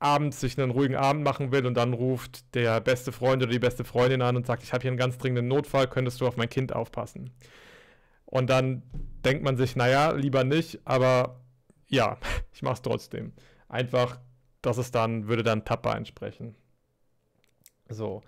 abends 0.00 0.40
sich 0.40 0.58
einen 0.58 0.70
ruhigen 0.70 0.96
Abend 0.96 1.22
machen 1.22 1.52
will 1.52 1.66
und 1.66 1.74
dann 1.74 1.92
ruft 1.92 2.54
der 2.54 2.80
beste 2.80 3.12
Freund 3.12 3.42
oder 3.42 3.52
die 3.52 3.58
beste 3.58 3.84
Freundin 3.84 4.22
an 4.22 4.36
und 4.36 4.46
sagt, 4.46 4.62
ich 4.62 4.72
habe 4.72 4.82
hier 4.82 4.90
einen 4.90 4.98
ganz 4.98 5.18
dringenden 5.18 5.46
Notfall, 5.46 5.88
könntest 5.88 6.20
du 6.20 6.26
auf 6.26 6.36
mein 6.36 6.48
Kind 6.48 6.74
aufpassen? 6.74 7.30
Und 8.24 8.48
dann 8.48 8.82
denkt 9.24 9.44
man 9.44 9.56
sich, 9.56 9.76
naja, 9.76 10.12
lieber 10.12 10.44
nicht, 10.44 10.80
aber 10.84 11.40
ja, 11.88 12.16
ich 12.52 12.62
mache 12.62 12.74
es 12.74 12.82
trotzdem. 12.82 13.32
Einfach 13.68 14.18
das 14.62 14.78
ist 14.78 14.94
dann, 14.94 15.28
würde 15.28 15.42
dann 15.42 15.64
Tappa 15.64 15.94
entsprechen. 15.96 16.54
So. 17.88 18.22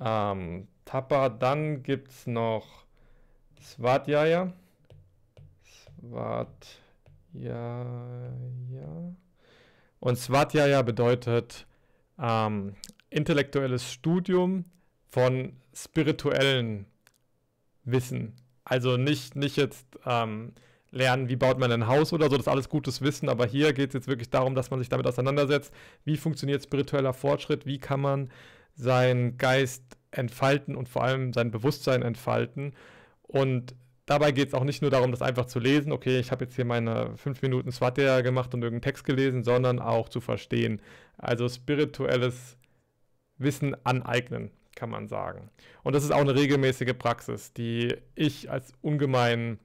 Ähm, 0.00 0.68
Tappa, 0.84 1.28
dann 1.28 1.82
gibt 1.82 2.08
es 2.08 2.26
noch 2.26 2.84
Svadhyaya. 3.60 4.52
Svadhyaya. 6.00 6.54
Und 10.00 10.16
Svadhyaya 10.16 10.82
bedeutet 10.82 11.66
ähm, 12.18 12.74
intellektuelles 13.10 13.92
Studium 13.92 14.64
von 15.10 15.56
spirituellen 15.74 16.86
Wissen. 17.84 18.34
Also 18.64 18.96
nicht, 18.96 19.34
nicht 19.34 19.56
jetzt 19.56 19.86
ähm, 20.04 20.52
lernen, 20.90 21.28
wie 21.28 21.36
baut 21.36 21.58
man 21.58 21.70
ein 21.70 21.86
Haus 21.86 22.12
oder 22.12 22.24
so, 22.26 22.36
das 22.36 22.46
ist 22.46 22.48
alles 22.48 22.68
gutes 22.68 23.02
Wissen, 23.02 23.28
aber 23.28 23.46
hier 23.46 23.72
geht 23.72 23.90
es 23.90 23.94
jetzt 23.94 24.08
wirklich 24.08 24.30
darum, 24.30 24.54
dass 24.54 24.70
man 24.70 24.80
sich 24.80 24.88
damit 24.88 25.06
auseinandersetzt, 25.06 25.72
wie 26.04 26.16
funktioniert 26.16 26.62
spiritueller 26.62 27.12
Fortschritt, 27.12 27.66
wie 27.66 27.78
kann 27.78 28.00
man 28.00 28.30
seinen 28.74 29.36
Geist 29.36 29.82
entfalten 30.10 30.76
und 30.76 30.88
vor 30.88 31.04
allem 31.04 31.32
sein 31.32 31.50
Bewusstsein 31.50 32.02
entfalten. 32.02 32.74
Und 33.22 33.74
dabei 34.06 34.32
geht 34.32 34.48
es 34.48 34.54
auch 34.54 34.64
nicht 34.64 34.80
nur 34.80 34.90
darum, 34.90 35.10
das 35.10 35.20
einfach 35.20 35.46
zu 35.46 35.58
lesen, 35.58 35.92
okay, 35.92 36.18
ich 36.18 36.30
habe 36.30 36.44
jetzt 36.44 36.56
hier 36.56 36.64
meine 36.64 37.16
fünf 37.16 37.42
Minuten 37.42 37.72
Svatya 37.72 38.22
gemacht 38.22 38.54
und 38.54 38.62
irgendeinen 38.62 38.82
Text 38.82 39.04
gelesen, 39.04 39.44
sondern 39.44 39.78
auch 39.78 40.08
zu 40.08 40.20
verstehen. 40.20 40.80
Also 41.18 41.48
spirituelles 41.48 42.56
Wissen 43.36 43.76
aneignen, 43.84 44.50
kann 44.74 44.90
man 44.90 45.08
sagen. 45.08 45.50
Und 45.82 45.94
das 45.94 46.04
ist 46.04 46.12
auch 46.12 46.20
eine 46.20 46.34
regelmäßige 46.34 46.94
Praxis, 46.98 47.52
die 47.52 47.96
ich 48.14 48.50
als 48.50 48.72
ungemein 48.80 49.58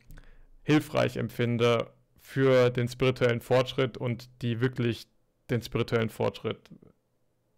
hilfreich 0.63 1.17
empfinde 1.17 1.91
für 2.19 2.69
den 2.69 2.87
spirituellen 2.87 3.41
Fortschritt 3.41 3.97
und 3.97 4.29
die 4.41 4.61
wirklich 4.61 5.07
den 5.49 5.61
spirituellen 5.61 6.09
Fortschritt 6.09 6.69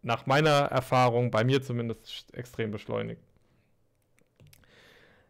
nach 0.01 0.25
meiner 0.25 0.65
Erfahrung, 0.65 1.31
bei 1.31 1.43
mir 1.43 1.61
zumindest, 1.63 2.33
extrem 2.33 2.71
beschleunigt. 2.71 3.21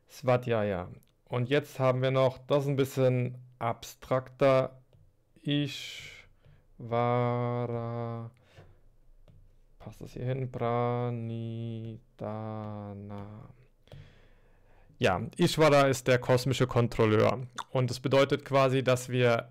Svadhyaya. 0.10 0.89
Und 1.29 1.50
jetzt 1.50 1.79
haben 1.79 2.01
wir 2.01 2.12
noch, 2.12 2.38
das 2.39 2.63
ist 2.63 2.70
ein 2.70 2.75
bisschen 2.75 3.38
abstrakter, 3.60 4.82
Ishvara. 5.41 6.22
Passt 9.79 10.01
das 10.01 10.13
hier 10.13 10.25
hin? 10.25 10.51
Pranidana. 10.51 11.86
Ja, 14.98 15.22
Ishvara 15.38 15.84
ist 15.88 16.08
der 16.08 16.20
kosmische 16.20 16.68
Kontrolleur. 16.68 17.48
Und 17.70 17.90
das 17.90 18.00
bedeutet 18.00 18.46
quasi, 18.46 18.84
dass 18.84 19.10
wir 19.10 19.50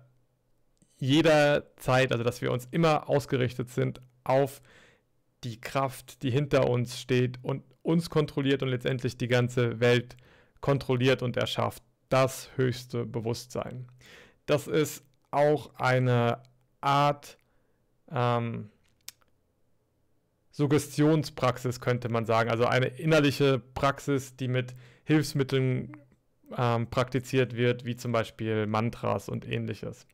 jederzeit, 0.97 2.11
also 2.11 2.23
dass 2.23 2.41
wir 2.41 2.51
uns 2.51 2.67
immer 2.71 3.09
ausgerichtet 3.09 3.69
sind 3.69 4.01
auf 4.23 4.61
die 5.43 5.61
Kraft, 5.61 6.23
die 6.23 6.31
hinter 6.31 6.69
uns 6.69 6.99
steht 6.99 7.37
und 7.43 7.63
uns 7.83 8.09
kontrolliert 8.09 8.63
und 8.63 8.69
letztendlich 8.69 9.17
die 9.17 9.27
ganze 9.27 9.79
Welt 9.79 10.17
kontrolliert 10.61 11.21
und 11.21 11.37
erschafft. 11.37 11.83
Das 12.09 12.49
höchste 12.55 13.05
Bewusstsein. 13.05 13.87
Das 14.45 14.67
ist 14.67 15.03
auch 15.31 15.73
eine 15.75 16.41
Art 16.81 17.37
ähm, 18.11 18.69
Suggestionspraxis, 20.51 21.81
könnte 21.81 22.09
man 22.09 22.25
sagen. 22.25 22.49
Also 22.49 22.65
eine 22.65 22.85
innerliche 22.85 23.59
Praxis, 23.59 24.35
die 24.35 24.47
mit 24.47 24.75
Hilfsmitteln 25.05 25.97
ähm, 26.57 26.89
praktiziert 26.89 27.55
wird, 27.55 27.85
wie 27.85 27.95
zum 27.95 28.11
Beispiel 28.11 28.67
Mantras 28.67 29.29
und 29.29 29.47
ähnliches. 29.47 30.05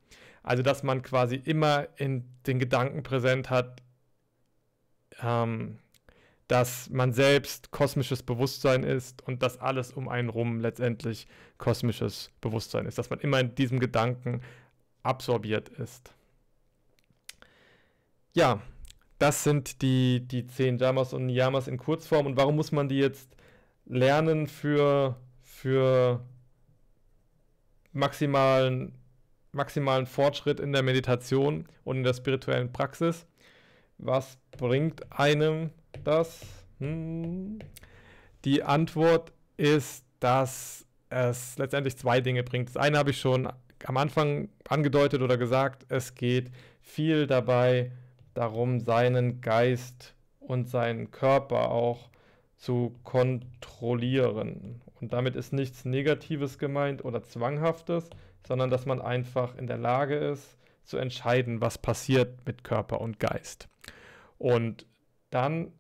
Also 0.43 0.63
dass 0.63 0.83
man 0.83 1.01
quasi 1.01 1.35
immer 1.35 1.87
in 1.97 2.25
den 2.47 2.59
Gedanken 2.59 3.03
präsent 3.03 3.49
hat, 3.49 3.81
ähm, 5.21 5.79
dass 6.47 6.89
man 6.89 7.13
selbst 7.13 7.71
kosmisches 7.71 8.23
Bewusstsein 8.23 8.83
ist 8.83 9.21
und 9.25 9.41
dass 9.41 9.59
alles 9.59 9.93
um 9.93 10.09
einen 10.09 10.29
rum 10.29 10.59
letztendlich 10.59 11.27
kosmisches 11.57 12.31
Bewusstsein 12.41 12.85
ist, 12.85 12.97
dass 12.97 13.09
man 13.09 13.19
immer 13.19 13.39
in 13.39 13.55
diesem 13.55 13.79
Gedanken 13.79 14.41
absorbiert 15.03 15.69
ist. 15.69 16.13
Ja, 18.33 18.61
das 19.19 19.43
sind 19.43 19.81
die, 19.81 20.27
die 20.27 20.47
zehn 20.47 20.77
Jamas 20.77 21.13
und 21.13 21.27
Niyamas 21.27 21.67
in 21.67 21.77
Kurzform. 21.77 22.25
Und 22.25 22.37
warum 22.37 22.55
muss 22.55 22.71
man 22.71 22.89
die 22.89 22.97
jetzt 22.97 23.35
lernen 23.91 24.47
für, 24.47 25.17
für 25.41 26.21
maximalen, 27.91 28.93
maximalen 29.51 30.05
Fortschritt 30.05 30.61
in 30.61 30.71
der 30.71 30.81
Meditation 30.81 31.67
und 31.83 31.97
in 31.97 32.03
der 32.03 32.13
spirituellen 32.13 32.71
Praxis. 32.71 33.27
Was 33.97 34.37
bringt 34.57 35.11
einem 35.11 35.71
das? 36.05 36.39
Hm. 36.79 37.59
Die 38.45 38.63
Antwort 38.63 39.33
ist, 39.57 40.05
dass 40.21 40.85
es 41.09 41.57
letztendlich 41.57 41.97
zwei 41.97 42.21
Dinge 42.21 42.43
bringt. 42.43 42.69
Das 42.69 42.77
eine 42.77 42.97
habe 42.97 43.11
ich 43.11 43.19
schon 43.19 43.51
am 43.83 43.97
Anfang 43.97 44.47
angedeutet 44.69 45.21
oder 45.21 45.37
gesagt, 45.37 45.85
es 45.89 46.15
geht 46.15 46.49
viel 46.81 47.27
dabei 47.27 47.91
darum, 48.33 48.79
seinen 48.79 49.41
Geist 49.41 50.15
und 50.39 50.69
seinen 50.69 51.11
Körper 51.11 51.71
auch 51.71 52.10
zu 52.61 52.95
kontrollieren. 53.03 54.81
Und 55.01 55.13
damit 55.13 55.35
ist 55.35 55.51
nichts 55.51 55.83
Negatives 55.83 56.59
gemeint 56.59 57.03
oder 57.03 57.23
Zwanghaftes, 57.23 58.11
sondern 58.47 58.69
dass 58.69 58.85
man 58.85 59.01
einfach 59.01 59.57
in 59.57 59.65
der 59.65 59.79
Lage 59.79 60.15
ist, 60.15 60.57
zu 60.83 60.97
entscheiden, 60.97 61.59
was 61.59 61.79
passiert 61.79 62.45
mit 62.45 62.63
Körper 62.63 63.01
und 63.01 63.19
Geist. 63.19 63.67
Und 64.37 64.85
dann, 65.31 65.73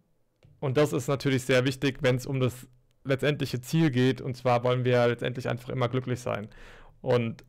und 0.59 0.77
das 0.77 0.91
ist 0.91 1.07
natürlich 1.07 1.43
sehr 1.43 1.65
wichtig, 1.65 1.99
wenn 2.01 2.15
es 2.15 2.25
um 2.25 2.39
das 2.39 2.67
letztendliche 3.03 3.61
Ziel 3.61 3.91
geht, 3.91 4.19
und 4.19 4.35
zwar 4.35 4.63
wollen 4.63 4.83
wir 4.83 5.07
letztendlich 5.07 5.47
einfach 5.47 5.69
immer 5.69 5.87
glücklich 5.87 6.19
sein. 6.19 6.49
Und 7.01 7.43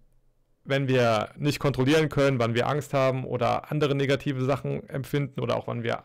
wenn 0.65 0.89
wir 0.89 1.31
nicht 1.39 1.59
kontrollieren 1.59 2.11
können, 2.11 2.39
wann 2.39 2.55
wir 2.55 2.69
Angst 2.69 2.93
haben 2.93 3.25
oder 3.25 3.71
andere 3.71 3.95
negative 3.95 4.45
Sachen 4.45 4.87
empfinden 4.91 5.41
oder 5.41 5.57
auch 5.57 5.67
wann 5.67 5.83
wir 5.83 6.05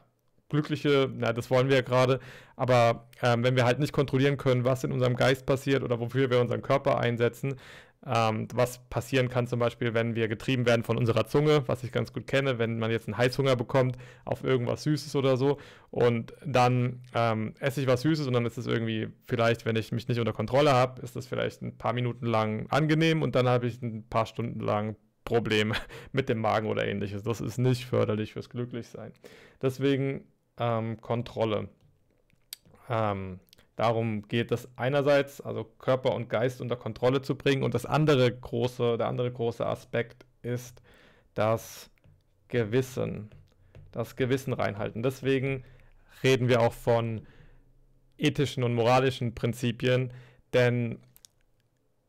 glückliche, 0.49 1.09
na, 1.13 1.33
das 1.33 1.49
wollen 1.49 1.69
wir 1.69 1.75
ja 1.77 1.81
gerade, 1.81 2.19
aber 2.55 3.07
ähm, 3.21 3.43
wenn 3.43 3.55
wir 3.55 3.65
halt 3.65 3.79
nicht 3.79 3.93
kontrollieren 3.93 4.37
können, 4.37 4.63
was 4.63 4.83
in 4.83 4.91
unserem 4.91 5.15
Geist 5.15 5.45
passiert 5.45 5.83
oder 5.83 5.99
wofür 5.99 6.29
wir 6.29 6.39
unseren 6.39 6.61
Körper 6.61 6.99
einsetzen, 6.99 7.55
ähm, 8.05 8.47
was 8.53 8.79
passieren 8.89 9.27
kann 9.27 9.47
zum 9.47 9.59
Beispiel, 9.59 9.93
wenn 9.93 10.15
wir 10.15 10.27
getrieben 10.27 10.65
werden 10.65 10.83
von 10.83 10.97
unserer 10.97 11.25
Zunge, 11.25 11.63
was 11.67 11.83
ich 11.83 11.91
ganz 11.91 12.13
gut 12.13 12.27
kenne, 12.27 12.59
wenn 12.59 12.79
man 12.79 12.91
jetzt 12.91 13.07
einen 13.07 13.17
Heißhunger 13.17 13.55
bekommt 13.55 13.97
auf 14.23 14.43
irgendwas 14.43 14.83
Süßes 14.83 15.15
oder 15.15 15.35
so 15.35 15.57
und 15.89 16.33
dann 16.45 17.01
ähm, 17.13 17.53
esse 17.59 17.81
ich 17.81 17.87
was 17.87 18.01
Süßes 18.01 18.27
und 18.27 18.33
dann 18.33 18.45
ist 18.45 18.57
es 18.57 18.67
irgendwie 18.67 19.09
vielleicht, 19.25 19.65
wenn 19.65 19.75
ich 19.75 19.91
mich 19.91 20.07
nicht 20.07 20.19
unter 20.19 20.33
Kontrolle 20.33 20.73
habe, 20.73 21.01
ist 21.01 21.15
das 21.15 21.27
vielleicht 21.27 21.61
ein 21.61 21.77
paar 21.77 21.93
Minuten 21.93 22.25
lang 22.25 22.67
angenehm 22.69 23.21
und 23.21 23.35
dann 23.35 23.47
habe 23.47 23.67
ich 23.67 23.81
ein 23.81 24.07
paar 24.07 24.25
Stunden 24.25 24.59
lang 24.59 24.95
Probleme 25.25 25.75
mit 26.13 26.29
dem 26.29 26.39
Magen 26.39 26.67
oder 26.67 26.87
ähnliches. 26.87 27.23
Das 27.23 27.41
ist 27.41 27.57
nicht 27.57 27.85
förderlich 27.85 28.33
fürs 28.33 28.49
Glücklichsein. 28.49 29.11
Deswegen 29.61 30.23
ähm, 30.57 30.99
Kontrolle. 31.01 31.69
Ähm, 32.89 33.39
Darum 33.77 34.27
geht 34.27 34.51
es 34.51 34.67
einerseits, 34.75 35.39
also 35.39 35.63
Körper 35.63 36.15
und 36.15 36.29
Geist 36.29 36.61
unter 36.61 36.75
Kontrolle 36.75 37.21
zu 37.21 37.35
bringen 37.35 37.61
und 37.61 37.75
das 37.75 37.85
andere 37.85 38.35
große, 38.35 38.97
der 38.97 39.07
andere 39.07 39.31
große 39.31 39.63
Aspekt 39.63 40.25
ist 40.41 40.81
das 41.35 41.91
Gewissen, 42.47 43.29
das 43.91 44.15
Gewissen 44.15 44.53
reinhalten. 44.53 45.03
Deswegen 45.03 45.63
reden 46.23 46.47
wir 46.47 46.59
auch 46.61 46.73
von 46.73 47.27
ethischen 48.17 48.63
und 48.63 48.73
moralischen 48.73 49.35
Prinzipien, 49.35 50.11
denn 50.53 50.97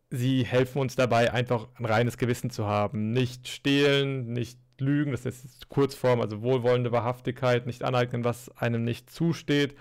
sie 0.09 0.47
helfen 0.47 0.81
uns 0.81 0.97
dabei, 0.97 1.35
einfach 1.35 1.69
ein 1.75 1.85
reines 1.85 2.17
Gewissen 2.17 2.49
zu 2.49 2.65
haben. 2.65 3.11
Nicht 3.11 3.47
stehlen, 3.47 4.33
nicht 4.33 4.59
lügen, 4.81 5.13
das 5.13 5.27
ist 5.27 5.69
Kurzform, 5.69 6.21
also 6.21 6.43
wohlwollende 6.43 6.93
Wahrhaftigkeit, 6.93 7.67
nicht 7.67 7.85
aneignen, 7.85 8.25
was 8.25 8.51
einem 8.57 8.85
nicht 8.85 9.11
zusteht 9.11 9.75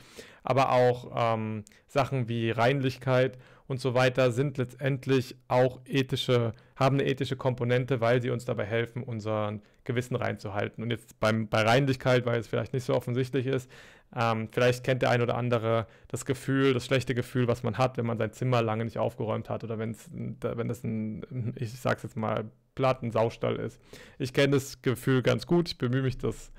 aber 0.47 0.71
auch 0.71 1.35
ähm, 1.35 1.65
Sachen 1.87 2.29
wie 2.29 2.51
Reinlichkeit 2.51 3.37
und 3.67 3.81
so 3.81 3.93
weiter 3.93 4.31
sind 4.31 4.57
letztendlich 4.57 5.35
auch 5.49 5.81
ethische, 5.85 6.53
haben 6.77 6.95
eine 6.99 7.05
ethische 7.05 7.35
Komponente, 7.35 7.99
weil 7.99 8.21
sie 8.21 8.29
uns 8.29 8.45
dabei 8.45 8.63
helfen, 8.63 9.03
unseren 9.03 9.61
Gewissen 9.83 10.15
reinzuhalten. 10.15 10.81
Und 10.85 10.91
jetzt 10.91 11.19
beim, 11.19 11.49
bei 11.49 11.63
Reinlichkeit, 11.63 12.25
weil 12.25 12.39
es 12.39 12.47
vielleicht 12.47 12.71
nicht 12.71 12.85
so 12.85 12.95
offensichtlich 12.95 13.45
ist, 13.45 13.69
ähm, 14.15 14.47
vielleicht 14.49 14.85
kennt 14.85 15.01
der 15.01 15.09
ein 15.09 15.21
oder 15.21 15.35
andere 15.35 15.85
das 16.07 16.25
Gefühl, 16.25 16.73
das 16.73 16.85
schlechte 16.85 17.13
Gefühl, 17.13 17.49
was 17.49 17.63
man 17.63 17.77
hat, 17.77 17.97
wenn 17.97 18.05
man 18.05 18.17
sein 18.17 18.31
Zimmer 18.31 18.61
lange 18.61 18.85
nicht 18.85 18.99
aufgeräumt 18.99 19.49
hat 19.49 19.65
oder 19.65 19.77
wenn 19.77 19.91
es 19.91 20.83
ein, 20.85 21.53
ich 21.57 21.73
sag's 21.73 22.03
jetzt 22.03 22.15
mal, 22.15 22.45
platten 22.77 23.09
Saustall 23.09 23.55
ist. 23.55 23.81
Ich 24.19 24.33
kenne 24.33 24.51
das 24.53 24.83
Gefühl 24.83 25.23
ganz 25.23 25.47
gut, 25.47 25.67
ich 25.67 25.77
bemühe 25.79 26.03
mich, 26.03 26.19
das 26.19 26.51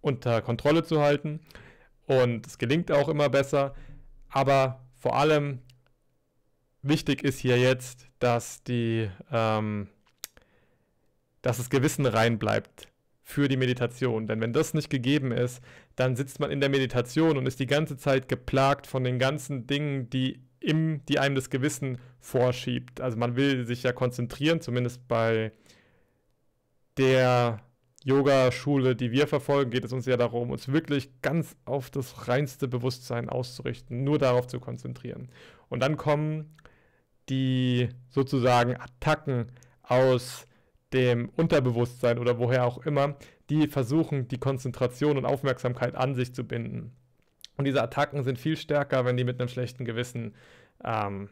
unter 0.00 0.42
Kontrolle 0.42 0.82
zu 0.82 1.00
halten. 1.00 1.38
Und 2.06 2.44
es 2.44 2.58
gelingt 2.58 2.90
auch 2.90 3.08
immer 3.08 3.28
besser. 3.28 3.74
Aber 4.28 4.84
vor 4.94 5.16
allem 5.16 5.60
wichtig 6.82 7.22
ist 7.22 7.38
hier 7.38 7.56
jetzt, 7.56 8.08
dass 8.18 8.64
die, 8.64 9.08
ähm, 9.30 9.86
dass 11.40 11.58
das 11.58 11.70
Gewissen 11.70 12.04
rein 12.04 12.40
bleibt 12.40 12.88
für 13.22 13.46
die 13.46 13.56
Meditation. 13.56 14.26
Denn 14.26 14.40
wenn 14.40 14.52
das 14.52 14.74
nicht 14.74 14.90
gegeben 14.90 15.30
ist, 15.30 15.62
dann 15.94 16.16
sitzt 16.16 16.40
man 16.40 16.50
in 16.50 16.60
der 16.60 16.68
Meditation 16.68 17.38
und 17.38 17.46
ist 17.46 17.60
die 17.60 17.66
ganze 17.66 17.96
Zeit 17.96 18.28
geplagt 18.28 18.88
von 18.88 19.04
den 19.04 19.20
ganzen 19.20 19.68
Dingen, 19.68 20.10
die, 20.10 20.43
im, 20.64 21.04
die 21.06 21.18
einem 21.18 21.34
das 21.34 21.50
Gewissen 21.50 21.98
vorschiebt. 22.20 23.00
Also 23.00 23.16
man 23.16 23.36
will 23.36 23.66
sich 23.66 23.82
ja 23.82 23.92
konzentrieren, 23.92 24.60
zumindest 24.60 25.06
bei 25.06 25.52
der 26.96 27.60
Yoga-Schule, 28.04 28.96
die 28.96 29.12
wir 29.12 29.26
verfolgen, 29.26 29.70
geht 29.70 29.84
es 29.84 29.92
uns 29.92 30.06
ja 30.06 30.16
darum, 30.16 30.50
uns 30.50 30.68
wirklich 30.68 31.22
ganz 31.22 31.56
auf 31.64 31.90
das 31.90 32.28
reinste 32.28 32.68
Bewusstsein 32.68 33.28
auszurichten, 33.28 34.04
nur 34.04 34.18
darauf 34.18 34.46
zu 34.46 34.60
konzentrieren. 34.60 35.30
Und 35.68 35.80
dann 35.80 35.96
kommen 35.96 36.54
die 37.28 37.88
sozusagen 38.10 38.76
Attacken 38.76 39.46
aus 39.82 40.46
dem 40.92 41.30
Unterbewusstsein 41.30 42.18
oder 42.18 42.38
woher 42.38 42.66
auch 42.66 42.78
immer, 42.84 43.16
die 43.50 43.66
versuchen, 43.68 44.28
die 44.28 44.38
Konzentration 44.38 45.16
und 45.16 45.24
Aufmerksamkeit 45.24 45.94
an 45.94 46.14
sich 46.14 46.34
zu 46.34 46.44
binden. 46.44 46.92
Und 47.56 47.66
diese 47.66 47.82
Attacken 47.82 48.22
sind 48.22 48.38
viel 48.38 48.56
stärker, 48.56 49.04
wenn 49.04 49.16
die 49.16 49.24
mit 49.24 49.40
einem 49.40 49.48
schlechten 49.48 49.84
Gewissen 49.84 50.34
ähm, 50.84 51.28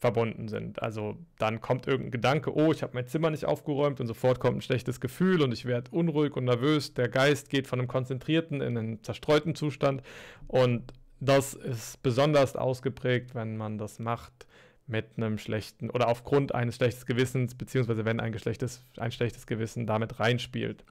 verbunden 0.00 0.48
sind. 0.48 0.82
Also 0.82 1.18
dann 1.38 1.60
kommt 1.60 1.86
irgendein 1.86 2.10
Gedanke, 2.10 2.54
oh, 2.54 2.72
ich 2.72 2.82
habe 2.82 2.94
mein 2.94 3.06
Zimmer 3.06 3.30
nicht 3.30 3.44
aufgeräumt 3.44 4.00
und 4.00 4.06
sofort 4.06 4.40
kommt 4.40 4.56
ein 4.56 4.62
schlechtes 4.62 5.00
Gefühl 5.00 5.42
und 5.42 5.52
ich 5.52 5.66
werde 5.66 5.90
unruhig 5.90 6.36
und 6.36 6.44
nervös. 6.44 6.94
Der 6.94 7.08
Geist 7.08 7.50
geht 7.50 7.66
von 7.66 7.78
einem 7.78 7.88
konzentrierten 7.88 8.62
in 8.62 8.78
einen 8.78 9.02
zerstreuten 9.04 9.54
Zustand 9.54 10.02
und 10.48 10.94
das 11.20 11.52
ist 11.52 12.02
besonders 12.02 12.56
ausgeprägt, 12.56 13.34
wenn 13.34 13.58
man 13.58 13.76
das 13.76 13.98
macht 13.98 14.46
mit 14.86 15.06
einem 15.18 15.36
schlechten 15.36 15.90
oder 15.90 16.08
aufgrund 16.08 16.54
eines 16.54 16.76
schlechten 16.76 17.04
Gewissens, 17.04 17.54
beziehungsweise 17.54 18.06
wenn 18.06 18.20
ein, 18.20 18.34
ein 18.34 19.12
schlechtes 19.12 19.46
Gewissen 19.46 19.86
damit 19.86 20.18
reinspielt. 20.18 20.82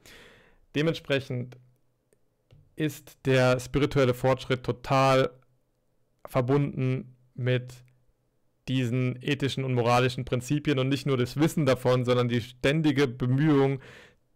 Dementsprechend 0.75 1.57
ist 2.79 3.17
der 3.25 3.59
spirituelle 3.59 4.13
Fortschritt 4.13 4.63
total 4.63 5.31
verbunden 6.25 7.15
mit 7.35 7.73
diesen 8.67 9.21
ethischen 9.21 9.63
und 9.63 9.73
moralischen 9.73 10.25
Prinzipien 10.25 10.79
und 10.79 10.89
nicht 10.89 11.05
nur 11.05 11.17
das 11.17 11.37
Wissen 11.37 11.65
davon, 11.65 12.05
sondern 12.05 12.29
die 12.29 12.41
ständige 12.41 13.07
Bemühung, 13.07 13.79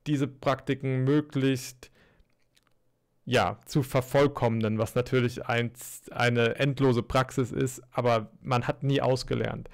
diese 0.07 0.27
Praktiken 0.27 1.03
möglichst 1.03 1.91
ja, 3.25 3.59
zu 3.65 3.83
vervollkommnen, 3.83 4.77
was 4.77 4.95
natürlich 4.95 5.45
ein, 5.45 5.71
eine 6.11 6.55
endlose 6.55 7.03
Praxis 7.03 7.51
ist, 7.51 7.81
aber 7.91 8.31
man 8.41 8.67
hat 8.67 8.83
nie 8.83 9.01
ausgelernt. 9.01 9.69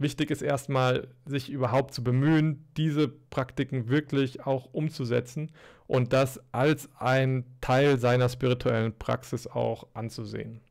Wichtig 0.00 0.30
ist 0.30 0.40
erstmal, 0.40 1.08
sich 1.26 1.50
überhaupt 1.50 1.92
zu 1.92 2.02
bemühen, 2.02 2.66
diese 2.78 3.06
Praktiken 3.06 3.90
wirklich 3.90 4.46
auch 4.46 4.64
umzusetzen 4.72 5.52
und 5.86 6.14
das 6.14 6.40
als 6.52 6.88
ein 6.98 7.44
Teil 7.60 7.98
seiner 7.98 8.30
spirituellen 8.30 8.98
Praxis 8.98 9.46
auch 9.46 9.88
anzusehen. 9.92 10.62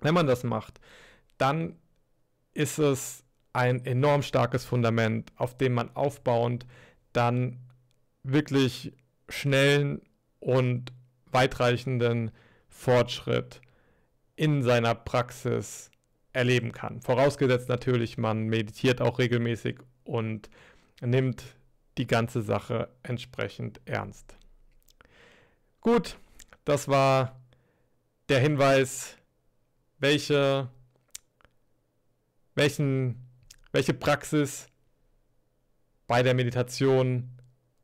Wenn 0.00 0.14
man 0.14 0.26
das 0.26 0.42
macht, 0.42 0.80
dann 1.36 1.76
ist 2.54 2.78
es 2.78 3.24
ein 3.52 3.84
enorm 3.84 4.22
starkes 4.22 4.64
Fundament, 4.64 5.32
auf 5.36 5.58
dem 5.58 5.74
man 5.74 5.94
aufbauend 5.94 6.66
dann 7.12 7.58
wirklich 8.22 8.94
schnellen 9.28 10.00
und 10.40 10.94
weitreichenden 11.26 12.30
Fortschritt 12.70 13.60
in 14.34 14.62
seiner 14.62 14.94
Praxis 14.94 15.90
erleben 16.36 16.72
kann. 16.72 17.00
Vorausgesetzt 17.00 17.68
natürlich, 17.68 18.18
man 18.18 18.46
meditiert 18.46 19.00
auch 19.00 19.18
regelmäßig 19.18 19.78
und 20.04 20.48
nimmt 21.00 21.42
die 21.98 22.06
ganze 22.06 22.42
Sache 22.42 22.88
entsprechend 23.02 23.80
ernst. 23.86 24.36
Gut, 25.80 26.18
das 26.64 26.88
war 26.88 27.40
der 28.28 28.40
Hinweis, 28.40 29.16
welche 29.98 30.68
welchen, 32.56 33.16
welche 33.70 33.94
Praxis 33.94 34.66
bei 36.08 36.22
der 36.22 36.34
Meditation 36.34 37.30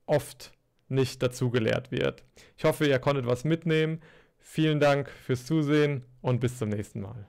oft 0.06 0.52
nicht 0.88 1.22
dazu 1.22 1.50
gelehrt 1.50 1.92
wird. 1.92 2.24
Ich 2.56 2.64
hoffe, 2.64 2.86
ihr 2.86 2.98
konntet 2.98 3.26
was 3.26 3.44
mitnehmen. 3.44 4.00
Vielen 4.38 4.80
Dank 4.80 5.08
fürs 5.08 5.46
Zusehen 5.46 6.04
und 6.20 6.40
bis 6.40 6.58
zum 6.58 6.70
nächsten 6.70 7.00
Mal. 7.00 7.28